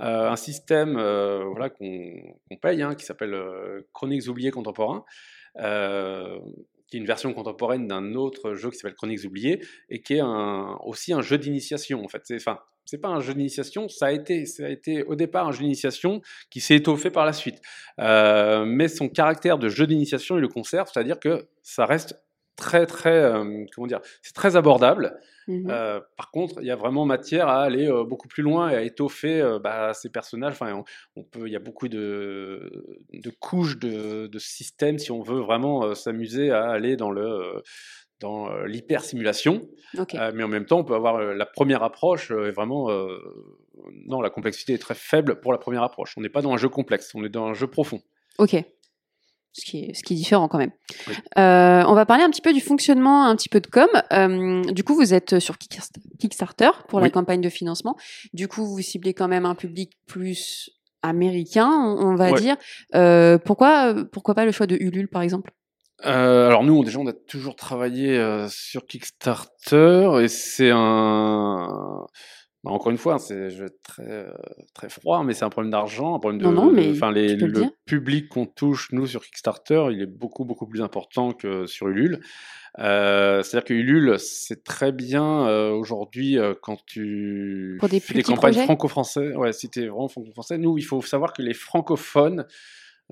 [0.00, 2.12] euh, un système euh, voilà qu'on
[2.60, 5.04] paye, hein, qui s'appelle euh, Chroniques oubliées contemporains,
[6.88, 10.22] qui est une version contemporaine d'un autre jeu qui s'appelle Chroniques oubliées et qui est
[10.84, 12.22] aussi un jeu d'initiation en fait.
[12.84, 16.60] C'est pas un jeu d'initiation, ça a été a au départ un jeu d'initiation qui
[16.60, 17.60] s'est étoffé par la suite,
[18.00, 22.14] Euh, mais son caractère de jeu d'initiation il le conserve, c'est-à-dire que ça reste
[22.58, 25.18] très très euh, comment dire, c'est très abordable.
[25.46, 25.68] Mhm.
[25.70, 28.74] Euh, par contre, il y a vraiment matière à aller euh, beaucoup plus loin et
[28.74, 30.52] à étoffer bah, ces personnages.
[30.52, 30.84] Enfin, on,
[31.16, 35.40] on peut, il y a beaucoup de, de couches de, de systèmes si on veut
[35.40, 37.62] vraiment s'amuser à aller dans le
[38.20, 39.68] dans l'hyper simulation.
[40.34, 42.90] Mais en même temps, on peut avoir la première approche est vraiment
[44.06, 46.14] non, la complexité est très faible pour la première approche.
[46.16, 48.02] On n'est pas dans un jeu complexe, on est dans un jeu profond.
[48.38, 48.56] Ok.
[49.52, 50.70] Ce qui, est, ce qui est différent quand même.
[51.08, 51.14] Oui.
[51.38, 53.88] Euh, on va parler un petit peu du fonctionnement, un petit peu de com.
[54.12, 57.96] Euh, du coup, vous êtes sur Kickst- Kickstarter pour la campagne de financement.
[58.32, 60.70] Du coup, vous ciblez quand même un public plus
[61.02, 62.40] américain, on, va Ouais.
[62.40, 62.56] dire.
[62.94, 65.50] Euh, pourquoi, pourquoi pas le choix de Ulule, par exemple?
[66.04, 72.06] Alors nous, on, déjà, on a toujours travaillé sur Kickstarter et c'est un...
[72.64, 74.32] bah, encore une fois, hein, c'est je vais être très euh,
[74.74, 76.44] très froid, mais c'est un problème d'argent, un problème de.
[76.46, 80.02] Non, non, mais enfin, les- tu peux le public qu'on touche nous sur Kickstarter, il
[80.02, 82.20] est beaucoup beaucoup plus important que sur Ulule.
[82.78, 88.14] Euh, C'est-à-dire que Ulule, c'est très bien euh, aujourd'hui euh, quand tu Pour des fais
[88.14, 89.34] des campagnes projets franco-français.
[89.36, 92.46] Ouais, si t'es vraiment franco-français, nous, il faut savoir que les francophones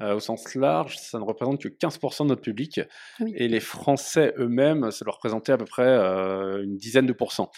[0.03, 2.81] euh, au sens large, ça ne représente que 15% de notre public.
[3.21, 3.33] Oui.
[3.35, 7.51] Et les Français eux-mêmes, ça leur représentait à peu près euh, une dizaine de pourcents.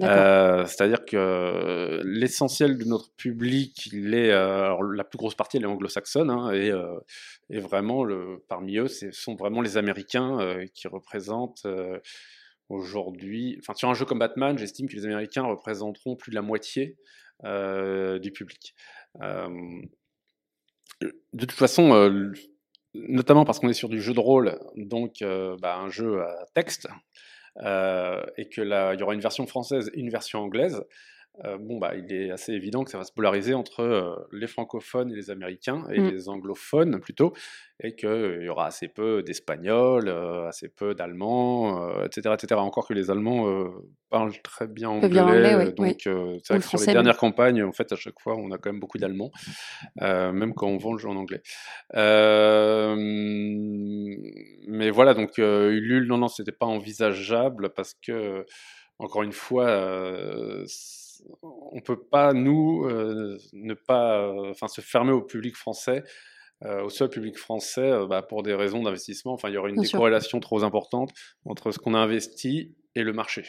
[0.00, 5.64] Euh, C'est-à-dire que l'essentiel de notre public, il est, alors, la plus grosse partie, elle
[5.64, 6.72] est anglo-saxonne, hein, et,
[7.50, 10.38] et vraiment, le, parmi eux, ce sont vraiment les Américains
[10.72, 11.66] qui représentent
[12.68, 16.42] aujourd'hui, enfin sur un jeu comme Batman, j'estime que les Américains représenteront plus de la
[16.42, 16.96] moitié
[17.42, 18.74] du public.
[21.00, 22.32] De toute façon, euh,
[22.94, 26.46] notamment parce qu'on est sur du jeu de rôle, donc euh, bah, un jeu à
[26.54, 26.88] texte,
[27.62, 30.82] euh, et que y aura une version française et une version anglaise,
[31.44, 34.46] euh, bon, bah, il est assez évident que ça va se polariser entre euh, les
[34.46, 36.10] francophones et les américains, et Mm.
[36.10, 37.32] les anglophones plutôt,
[37.82, 42.60] et qu'il y aura assez peu d'espagnols, euh, assez peu d'allemands, euh, etc., etc.
[42.60, 43.68] Encore que les Allemands euh,
[44.10, 45.96] parlent très bien anglais, lire anglais, ouais, donc ouais.
[46.08, 48.50] euh, Ou c'est vrai que sur les dernières campagnes, en fait, à chaque fois, on
[48.50, 49.30] a quand même beaucoup d'Allemands,
[50.02, 51.42] euh, même quand on vend le jeu en anglais.
[51.96, 52.96] Euh,
[54.68, 58.44] mais voilà, donc euh, Ulule, non, non, c'était pas envisageable parce que,
[58.98, 60.64] encore une fois, euh,
[61.42, 66.02] on peut pas, nous, euh, ne pas, euh, enfin, se fermer au public français.
[66.66, 69.70] euh, au seul public français, euh, bah, pour des raisons d'investissement, enfin, il y aurait
[69.70, 69.96] une Bien sûr.
[69.96, 71.10] décorrélation trop importante
[71.46, 73.44] entre ce qu'on a investi et le marché.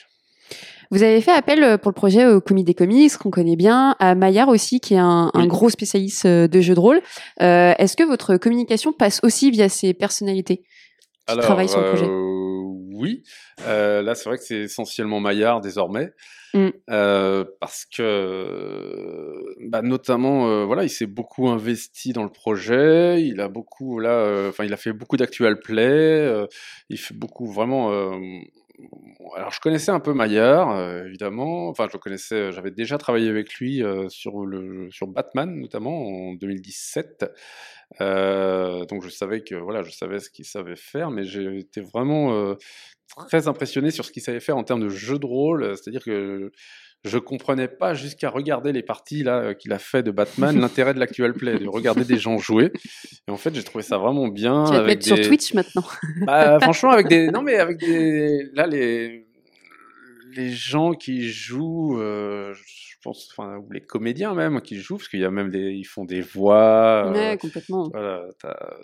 [0.92, 4.16] Vous avez fait appel pour le projet au Comité des Comics, qu'on connaît bien, à
[4.16, 7.02] Maillard aussi, qui est un, gros spécialiste de jeux de rôle.
[7.42, 10.64] Euh, Est-ce que votre communication passe aussi via ces personnalités
[11.28, 12.08] qui travaillent sur le projet?
[13.02, 13.24] Oui.
[13.68, 16.14] Euh, là, c'est vrai que c'est essentiellement Maillard désormais.
[16.54, 16.70] Mm.
[16.90, 23.24] Euh, parce que, bah, notamment, euh, voilà, il s'est beaucoup investi dans le projet.
[23.24, 26.46] Il a beaucoup, là, enfin, il a fait beaucoup d'actual play.
[26.90, 27.90] il fait beaucoup, vraiment.
[29.36, 31.70] alors, je connaissais un peu Maillard, évidemment.
[31.70, 32.52] Enfin, je le connaissais.
[32.52, 37.26] J'avais déjà travaillé avec lui sur le sur Batman, notamment en 2017.
[38.00, 41.82] Euh, donc je savais que voilà, je savais ce qu'il savait faire, mais j'ai été
[41.82, 42.56] vraiment euh,
[43.18, 45.76] très impressionné sur ce qu'il savait faire en termes de jeu de rôle.
[45.76, 46.52] C'est-à-dire que
[47.04, 50.94] je comprenais pas jusqu'à regarder les parties là euh, qu'il a fait de Batman l'intérêt
[50.94, 52.72] de l'actual play, de regarder des gens jouer.
[53.28, 54.66] Et en fait, j'ai trouvé ça vraiment bien.
[54.66, 55.84] Tu vas te mettre sur Twitch maintenant.
[56.22, 57.30] bah, franchement, avec des.
[57.32, 58.50] Non, mais avec des.
[58.54, 59.26] Là, les.
[60.36, 65.08] Les gens qui jouent, euh, je pense, enfin, ou les comédiens même qui jouent, parce
[65.08, 67.06] qu'il y a même des, ils font des voix.
[67.08, 67.90] euh, Ouais, complètement.
[67.92, 68.26] voilà,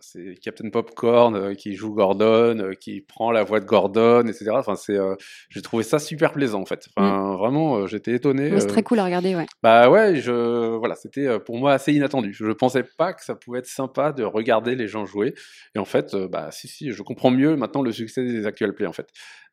[0.01, 4.51] c'est Captain Popcorn euh, qui joue Gordon, euh, qui prend la voix de Gordon, etc.
[4.53, 5.15] Enfin, c'est, euh,
[5.49, 6.87] j'ai trouvé ça super plaisant en fait.
[6.95, 8.49] Enfin, vraiment, euh, j'étais étonné.
[8.59, 9.45] C'est euh, très cool à regarder, ouais.
[9.61, 12.33] bah ouais, je, voilà, c'était euh, pour moi assez inattendu.
[12.33, 15.35] Je pensais pas que ça pouvait être sympa de regarder les gens jouer.
[15.75, 18.73] Et en fait, euh, bah si, si, je comprends mieux maintenant le succès des actual
[18.73, 19.09] plays en fait.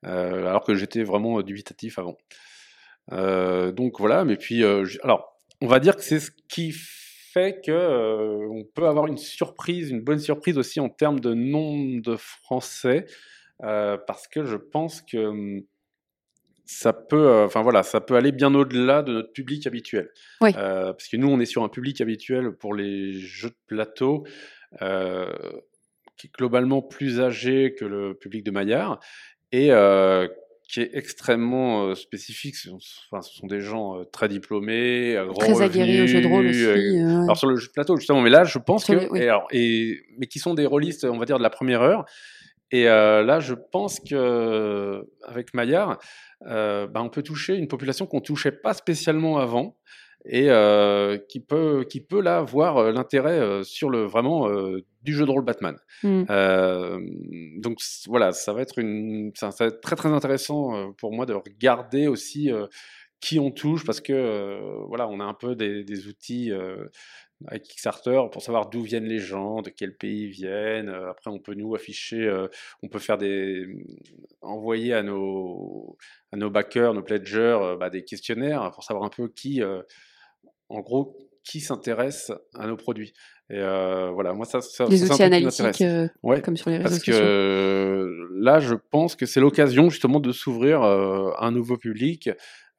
[0.07, 1.43] Euh, alors que j'étais vraiment euh,
[1.97, 2.17] avant.
[3.13, 7.61] Euh, donc voilà, mais puis, euh, alors, on va dire que c'est ce qui fait
[7.65, 12.03] que euh, on peut avoir une surprise, une bonne surprise aussi en termes de nombre
[12.03, 13.07] de Français,
[13.59, 15.63] parce que je pense que hum,
[16.67, 20.11] ça peut, enfin voilà, ça peut aller bien au-delà de notre public habituel.
[20.41, 20.53] Oui.
[20.53, 24.25] Parce que nous, on est sur un public habituel pour les jeux de plateau.
[26.17, 29.01] qui est globalement plus âgé que le public de Maillard
[29.55, 30.27] et euh,
[30.69, 32.57] qui est extrêmement euh, spécifique.
[32.57, 32.79] Ce sont,
[33.11, 36.27] enfin, ce sont des gens euh, très diplômés, à grands Très aguerris au jeu de
[36.27, 36.65] rôle aussi.
[36.65, 39.09] euh, euh, alors sur le jeu de plateau justement, mais là je pense que les-
[39.09, 39.21] oui.
[39.21, 42.05] et alors, et, mais qui sont des rôlistes, on va dire de la première heure.
[42.71, 45.99] Et euh, là, je pense que avec Maillard,
[46.47, 49.77] euh, ben, on peut toucher une population qu'on touchait pas spécialement avant
[50.27, 54.85] et euh, qui peut qui peut là voir euh, l'intérêt euh, sur le vraiment euh,
[55.03, 55.77] du jeu de rôle Batman.
[56.03, 56.25] Mm.
[56.31, 57.01] Euh,
[57.59, 61.27] donc voilà, ça va être une, ça, ça va être très très intéressant pour moi
[61.27, 62.51] de regarder aussi
[63.21, 66.53] qui on touche parce que voilà, on a un peu des, des outils
[67.47, 70.89] avec Kickstarter pour savoir d'où viennent les gens, de quel pays ils viennent.
[70.89, 72.49] Après, on peut nous afficher, euh,
[72.83, 73.67] on peut faire des,
[74.41, 75.97] envoyer à nos
[76.33, 79.83] à nos backers, nos pledgers, euh, bah, des questionnaires pour savoir un peu qui, euh,
[80.75, 83.13] en gros, qui s'intéresse à nos produits.
[83.51, 86.89] Et euh, voilà, moi ça, ça Des outils analytiques, euh, Ouais, comme sur les réseaux
[86.89, 87.27] parce que sociaux.
[87.27, 92.31] euh, là, je pense que c'est l'occasion justement de s'ouvrir euh, à un nouveau public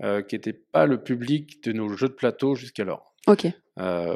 [0.03, 3.13] euh, qui n'était pas le public de nos jeux de plateau jusqu'alors.
[3.27, 3.45] Ok.
[3.79, 4.15] Euh,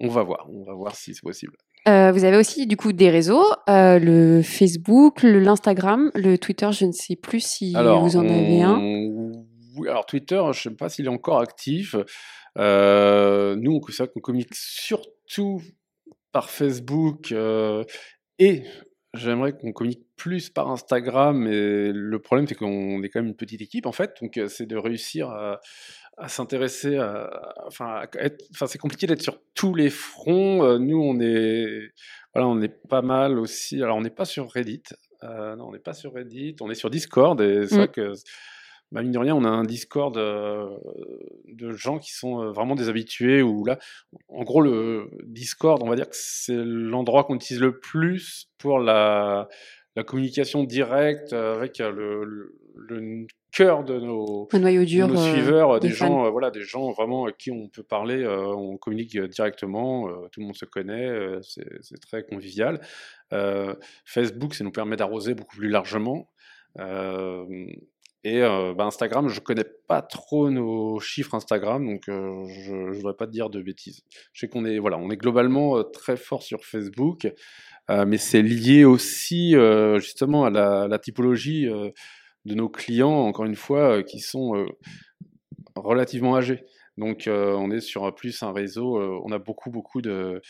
[0.00, 1.54] on va voir, on va voir si c'est possible.
[1.88, 6.84] Euh, vous avez aussi du coup des réseaux, euh, le Facebook, l'Instagram, le Twitter, je
[6.84, 8.78] ne sais plus si vous en avez un.
[9.86, 11.94] Alors Twitter, je ne sais pas s'il est encore actif.
[12.56, 15.62] Euh, nous, on- c'est vrai qu'on communique surtout
[16.32, 17.84] par Facebook euh,
[18.38, 18.62] et
[19.14, 21.38] j'aimerais qu'on communique plus par Instagram.
[21.38, 24.48] Mais le problème, c'est qu'on est quand même une petite équipe en fait, donc euh,
[24.48, 25.60] c'est de réussir à,
[26.16, 27.30] à s'intéresser à,
[27.66, 28.02] enfin,
[28.66, 30.78] c'est compliqué d'être sur tous les fronts.
[30.78, 31.92] Nous, on est,
[32.34, 33.80] voilà, on est pas mal aussi.
[33.82, 34.82] Alors, on n'est pas sur Reddit.
[35.22, 36.56] Euh, non, on n'est pas sur Reddit.
[36.60, 37.78] On est sur Discord et c'est Mm.
[37.78, 38.12] vrai que,
[38.92, 40.68] bah, mine de rien, on a un Discord euh,
[41.46, 43.42] de gens qui sont euh, vraiment des habitués.
[43.42, 43.78] Où là,
[44.28, 48.78] en gros, le Discord, on va dire que c'est l'endroit qu'on utilise le plus pour
[48.78, 49.48] la,
[49.96, 55.08] la communication directe avec euh, le, le, le cœur de nos, de dur.
[55.08, 58.22] nos euh, suiveurs, des, gens, euh, voilà, des gens vraiment à qui on peut parler,
[58.22, 61.10] euh, on communique directement, tout le monde se connaît,
[61.42, 62.80] c'est très convivial.
[64.04, 66.28] Facebook, ça nous permet d'arroser beaucoup plus largement.
[68.24, 72.92] Et euh, bah, Instagram, je connais pas trop nos chiffres Instagram, donc euh, je ne
[72.92, 74.02] voudrais pas te dire de bêtises.
[74.32, 77.28] Je sais qu'on est, voilà, on est globalement euh, très fort sur Facebook,
[77.88, 79.54] mais c'est lié aussi
[79.96, 84.66] justement à la, la typologie de nos clients, encore une fois, qui sont
[85.74, 86.66] relativement âgés.
[86.98, 90.42] Donc on est sur plus un réseau, on a beaucoup beaucoup de,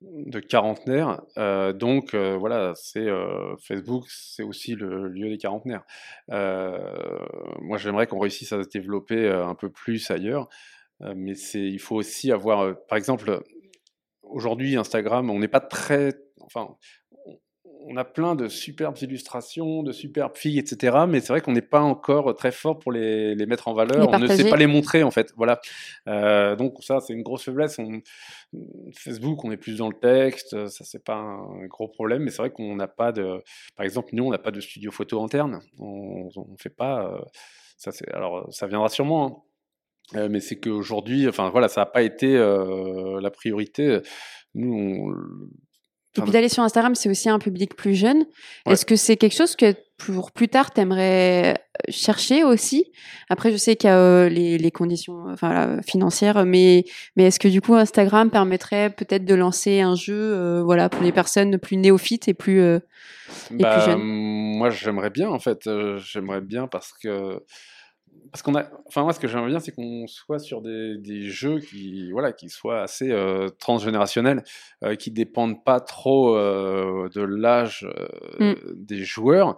[0.00, 1.22] de quarantenaires.
[1.38, 5.84] euh, donc euh, voilà, c'est euh, Facebook, c'est aussi le lieu des quarantenaires.
[6.28, 10.48] Moi j'aimerais qu'on réussisse à se développer un peu plus ailleurs,
[11.00, 13.42] mais c'est il faut aussi avoir, par exemple,
[14.22, 16.76] aujourd'hui Instagram, on n'est pas très, enfin
[17.86, 20.98] on- a plein de superbes illustrations, de superbes filles, etc.
[21.08, 24.08] Mais c'est vrai qu'on n'est pas encore très fort pour les, les mettre en valeur.
[24.10, 25.32] Les on ne sait pas les montrer, en fait.
[25.36, 25.60] Voilà.
[26.06, 27.78] Euh, donc ça, c'est une grosse faiblesse.
[27.78, 28.00] On-
[28.94, 30.68] Facebook, on est plus dans le texte.
[30.68, 32.22] Ça, c'est pas un gros problème.
[32.22, 33.42] Mais c'est vrai qu'on n'a pas de...
[33.76, 35.60] Par exemple, nous, on n'a pas de studio photo interne.
[35.78, 37.06] On ne fait pas...
[37.12, 37.20] euh,
[37.76, 37.90] ça.
[38.12, 39.26] Alors, ça viendra sûrement.
[39.26, 39.42] hein.
[40.18, 44.00] Euh, mais c'est qu'aujourd'hui, enfin voilà, ça n'a pas été euh, la priorité.
[44.54, 45.14] Nous, on,
[46.18, 48.24] Et puis d'aller sur Instagram, c'est aussi un public plus jeune.
[48.66, 48.72] Ouais.
[48.72, 52.86] Est-ce que c'est quelque chose que pour plus tard, tu aimerais chercher aussi?
[53.30, 56.84] Après, je sais qu'il y a euh, les, les conditions enfin, voilà, financières, mais,
[57.16, 61.02] mais est-ce que du coup, Instagram permettrait peut-être de lancer un jeu euh, voilà, pour
[61.02, 62.60] les personnes plus néophytes et plus...
[62.60, 62.78] euh,
[63.50, 63.98] Et plus Bah, jeune.
[64.00, 65.66] Moi, j'aimerais bien, en fait.
[65.66, 67.42] euh, j'aimerais bien parce que
[68.30, 71.22] parce qu'on a, enfin moi ce que j'aimerais bien c'est qu'on soit sur des, des,
[71.22, 74.44] jeux qui, voilà, qui soient assez euh, transgénérationnels,
[74.84, 77.86] euh, qui dépendent pas trop euh, de l'âge
[78.40, 78.74] euh, mm.
[78.74, 79.56] des joueurs.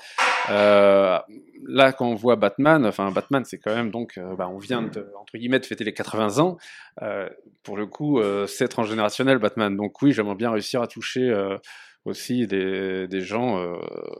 [0.50, 1.18] Euh,
[1.66, 5.12] là quand on voit Batman, enfin Batman c'est quand même donc, bah, on vient de,
[5.20, 6.56] entre guillemets de fêter les 80 ans.
[7.62, 11.32] pour le coup c'est transgénérationnel Batman, donc oui j'aimerais bien réussir à toucher
[12.06, 13.76] aussi des, des gens,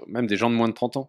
[0.06, 1.08] même des gens de moins de 30 ans.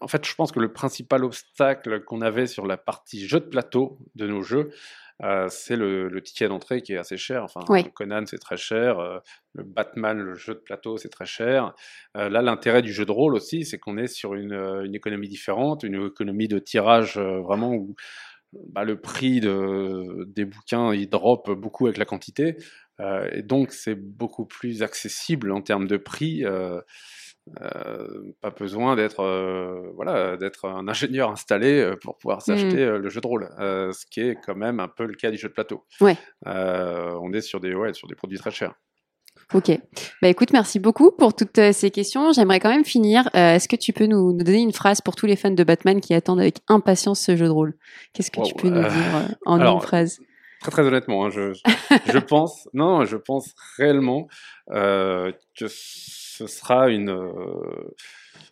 [0.00, 3.46] En fait, je pense que le principal obstacle qu'on avait sur la partie jeu de
[3.46, 4.70] plateau de nos jeux,
[5.22, 7.44] euh, c'est le, ticket d'entrée qui est assez cher.
[7.44, 7.60] Enfin,
[7.94, 8.98] Conan, c'est très cher.
[8.98, 9.18] Euh,
[9.54, 11.74] le Batman, le jeu de plateau, c'est très cher.
[12.16, 15.84] Euh, là, l'intérêt du jeu de rôle aussi, c'est qu'on est sur une, économie différente,
[15.84, 17.94] une économie de tirage vraiment où
[18.52, 22.56] bah, le prix de, des bouquins, il drop beaucoup avec la quantité.
[23.32, 26.44] et donc, c'est beaucoup plus accessible en termes de prix.
[27.60, 32.40] Euh, pas besoin d'être euh, voilà d'être un ingénieur installé euh, pour pouvoir mmh.
[32.42, 35.36] s'acheter le jeu de rôle, ce qui est quand même un peu le cas du
[35.36, 35.84] jeu de plateau.
[36.00, 36.16] Ouais.
[36.46, 38.74] on est sur des ouais, sur des produits très chers.
[39.54, 39.70] Ok.
[40.22, 42.32] Bah écoute, merci beaucoup pour toutes ces questions.
[42.32, 43.28] J'aimerais quand même finir.
[43.34, 46.14] Est-ce que tu peux nous, donner une phrase pour tous les fans de Batman qui
[46.14, 47.74] attendent avec impatience ce jeu de rôle?
[48.12, 50.20] Qu'est-ce que tu peux nous dire en une phrase?
[50.60, 51.52] Très très honnêtement, hein, je,
[52.06, 54.28] je pense, non, je pense réellement
[54.68, 55.66] que
[56.36, 57.94] ce sera une euh,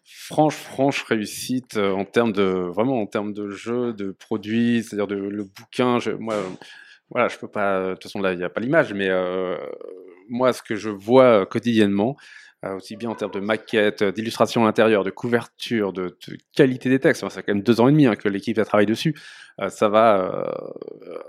[0.05, 5.07] franche, franche réussite euh, en termes de vraiment en termes de jeu, de produits, c'est-à-dire
[5.17, 5.99] le bouquin.
[6.19, 6.37] Moi,
[7.09, 7.81] voilà, je peux pas.
[7.81, 9.57] De toute façon, il n'y a pas l'image, mais euh,
[10.29, 12.17] moi, ce que je vois quotidiennement,
[12.77, 16.17] aussi bien en termes de maquette, d'illustration à l'intérieur, de couverture, de,
[16.55, 17.23] qualité des textes.
[17.23, 19.15] Enfin, ça fait quand même deux ans et demi hein, que l'équipe a travaillé dessus.
[19.69, 20.53] ça va.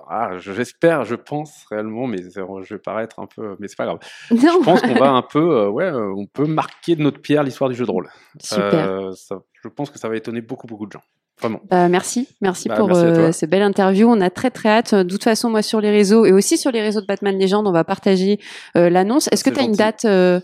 [0.09, 3.99] ah, j'espère, je pense réellement, mais je vais paraître un peu, mais c'est pas grave.
[4.31, 7.75] Je pense qu'on va un peu, ouais, on peut marquer de notre pierre l'histoire du
[7.75, 8.09] jeu de rôle.
[8.39, 9.13] Super.
[9.13, 11.03] Ça, je pense que ça va étonner beaucoup, beaucoup de gens.
[11.39, 11.61] Vraiment.
[11.69, 14.07] Bah, merci, merci bah, pour merci cette belle interview.
[14.07, 14.93] On a très très hâte.
[14.93, 17.65] De toute façon, moi sur les réseaux et aussi sur les réseaux de Batman Legend,
[17.65, 18.39] on va partager
[18.75, 19.27] l'annonce.
[19.31, 20.39] Est-ce que tu as une date euh,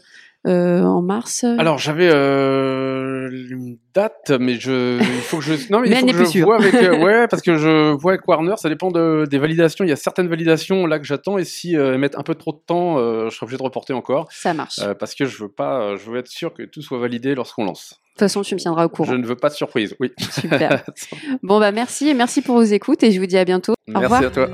[0.48, 5.90] en mars Alors j'avais euh, une date, mais je, il faut que je, non mais,
[5.90, 8.70] il faut que je vois avec, euh, ouais, parce que je vois avec Warner, ça
[8.70, 9.84] dépend de, des validations.
[9.84, 12.52] Il y a certaines validations là que j'attends, et si elles mettent un peu trop
[12.52, 14.28] de temps, je serai obligé de reporter encore.
[14.32, 14.80] Ça marche.
[15.00, 17.90] parce que je veux pas, je veux être sûr que tout soit validé lorsqu'on lance.
[17.90, 19.12] De toute façon, tu me tiendras au courant.
[19.12, 20.12] Je ne veux pas de surprise, oui.
[20.32, 20.84] Super.
[21.44, 23.76] bon bah merci merci pour vos écoutes et je vous dis à bientôt.
[23.88, 24.24] Merci au revoir.
[24.24, 24.50] à toi.